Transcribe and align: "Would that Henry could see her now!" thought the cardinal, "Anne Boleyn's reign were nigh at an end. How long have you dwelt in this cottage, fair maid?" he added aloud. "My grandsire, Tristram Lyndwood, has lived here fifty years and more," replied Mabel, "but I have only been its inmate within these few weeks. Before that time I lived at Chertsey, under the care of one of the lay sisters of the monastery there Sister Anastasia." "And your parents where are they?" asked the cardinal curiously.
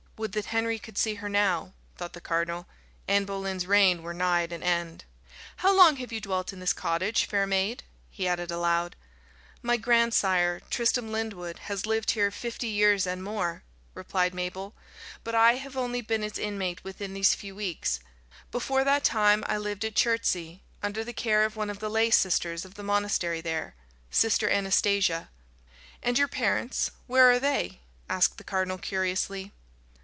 "Would 0.17 0.33
that 0.33 0.45
Henry 0.53 0.77
could 0.77 0.99
see 0.99 1.15
her 1.15 1.27
now!" 1.29 1.73
thought 1.97 2.13
the 2.13 2.21
cardinal, 2.21 2.67
"Anne 3.07 3.25
Boleyn's 3.25 3.65
reign 3.65 4.03
were 4.03 4.13
nigh 4.13 4.43
at 4.43 4.51
an 4.53 4.61
end. 4.61 5.03
How 5.55 5.75
long 5.75 5.95
have 5.95 6.11
you 6.11 6.21
dwelt 6.21 6.53
in 6.53 6.59
this 6.59 6.73
cottage, 6.73 7.25
fair 7.25 7.47
maid?" 7.47 7.81
he 8.11 8.27
added 8.27 8.51
aloud. 8.51 8.95
"My 9.63 9.77
grandsire, 9.77 10.61
Tristram 10.69 11.11
Lyndwood, 11.11 11.57
has 11.63 11.87
lived 11.87 12.11
here 12.11 12.29
fifty 12.29 12.67
years 12.67 13.07
and 13.07 13.23
more," 13.23 13.63
replied 13.95 14.35
Mabel, 14.35 14.75
"but 15.23 15.33
I 15.33 15.53
have 15.55 15.75
only 15.75 16.01
been 16.01 16.23
its 16.23 16.37
inmate 16.37 16.83
within 16.83 17.15
these 17.15 17.33
few 17.33 17.55
weeks. 17.55 17.99
Before 18.51 18.83
that 18.83 19.03
time 19.03 19.43
I 19.47 19.57
lived 19.57 19.83
at 19.83 19.95
Chertsey, 19.95 20.61
under 20.83 21.03
the 21.03 21.13
care 21.13 21.45
of 21.45 21.55
one 21.55 21.71
of 21.71 21.79
the 21.79 21.89
lay 21.89 22.11
sisters 22.11 22.63
of 22.63 22.75
the 22.75 22.83
monastery 22.83 23.41
there 23.41 23.73
Sister 24.11 24.47
Anastasia." 24.51 25.29
"And 26.03 26.19
your 26.19 26.27
parents 26.27 26.91
where 27.07 27.27
are 27.31 27.39
they?" 27.39 27.79
asked 28.07 28.37
the 28.37 28.43
cardinal 28.43 28.77
curiously. 28.77 29.51